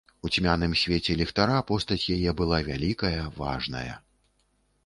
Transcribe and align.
У 0.27 0.29
цьмяным 0.35 0.71
свеце 0.83 1.15
ліхтара 1.19 1.59
постаць 1.69 1.99
яе 2.15 2.31
была 2.39 2.57
вялікая, 2.71 3.21
важная. 3.39 3.93